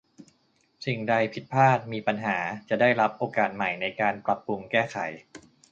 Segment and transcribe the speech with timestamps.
[0.85, 2.37] สิ่งใดผิดพลาดมีปัญหา
[2.69, 4.97] จะได้รับโอกาสใหม่ในการปรับปรุงแก้ไข